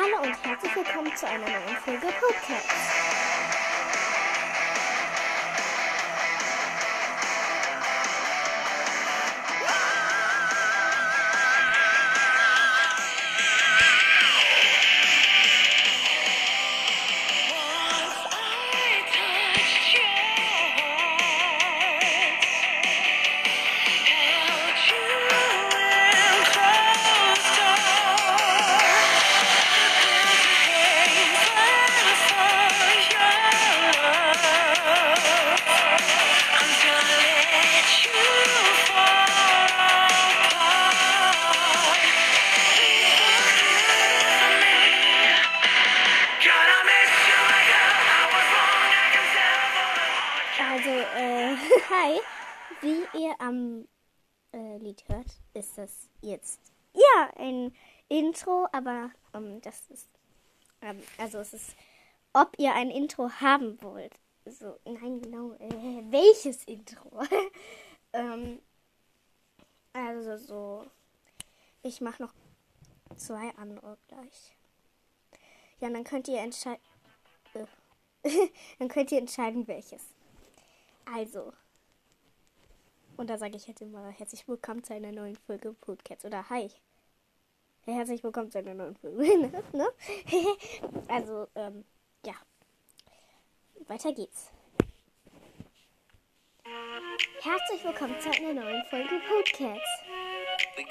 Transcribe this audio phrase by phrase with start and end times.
[0.00, 3.37] Hallo und herzlich willkommen zu einer neuen Folge Podcast.
[51.48, 51.56] Äh,
[51.90, 52.20] hi.
[52.80, 53.88] Wie ihr am
[54.52, 56.60] äh, Lied hört, ist das jetzt
[56.94, 57.74] ja ein
[58.08, 60.08] Intro, aber ähm, das ist
[60.80, 61.74] ähm, also es ist,
[62.32, 64.14] ob ihr ein Intro haben wollt.
[64.44, 67.22] So, nein, genau, äh, welches Intro?
[68.12, 68.60] ähm,
[69.92, 70.86] also so,
[71.82, 72.32] ich mache noch
[73.16, 74.56] zwei andere gleich.
[75.80, 76.82] Ja, dann könnt ihr entscheiden.
[77.54, 77.66] Äh,
[78.78, 80.02] dann könnt ihr entscheiden, welches.
[81.14, 81.52] Also.
[83.16, 86.24] Und da sage ich jetzt immer herzlich willkommen zu einer neuen Folge Podcast.
[86.24, 86.70] Oder hi.
[87.86, 89.50] Herzlich willkommen zu einer neuen Folge.
[89.72, 89.88] ne?
[91.08, 91.84] also, ähm,
[92.26, 92.34] ja.
[93.86, 94.52] Weiter geht's.
[97.40, 100.04] Herzlich willkommen zu einer neuen Folge Podcast.
[100.76, 100.84] We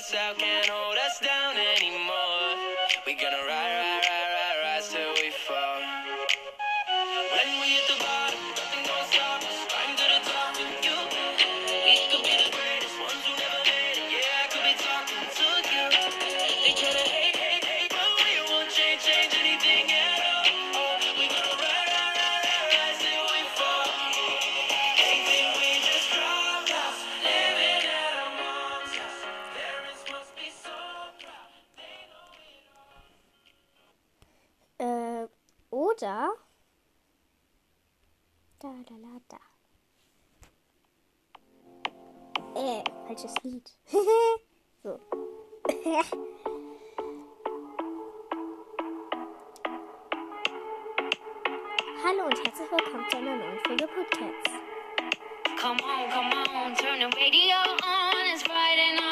[0.00, 2.56] us out, can't hold us down anymore.
[3.06, 4.09] We gonna ride, ride, ride, ride,
[36.00, 36.32] oder.
[38.58, 39.38] Da, da, da, da.
[42.54, 43.70] Äh, falsches Lied.
[44.82, 44.98] so.
[52.02, 54.50] Hallo und herzlich willkommen zu einer neuen Folge Podcast.
[55.60, 58.26] Come on, come on, turn the radio on.
[58.32, 59.09] It's Friday night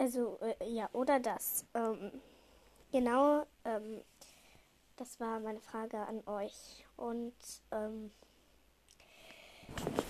[0.00, 1.66] Also, äh, ja, oder das.
[1.74, 2.10] Ähm,
[2.90, 4.00] genau, ähm,
[4.96, 6.86] das war meine Frage an euch.
[6.96, 7.34] Und,
[7.70, 8.10] ähm,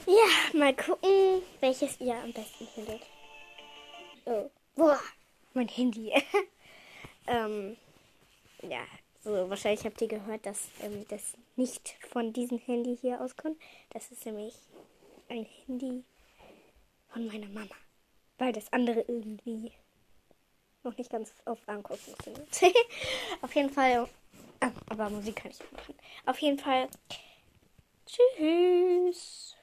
[0.06, 3.02] ja, mal gucken, welches ihr am besten findet.
[4.26, 5.00] Oh, boah,
[5.54, 6.12] mein Handy.
[7.26, 7.76] ähm,
[8.62, 8.84] ja,
[9.24, 13.60] so, wahrscheinlich habt ihr gehört, dass ähm, das nicht von diesem Handy hier auskommt.
[13.90, 14.54] Das ist nämlich
[15.28, 16.04] ein Handy
[17.08, 17.74] von meiner Mama.
[18.40, 19.70] Weil das andere irgendwie
[20.82, 22.48] noch nicht ganz auf Ankauf funktioniert.
[23.42, 24.08] auf jeden Fall.
[24.60, 25.94] Ah, aber Musik kann ich machen.
[26.24, 26.88] Auf jeden Fall.
[28.06, 29.56] Tschüss.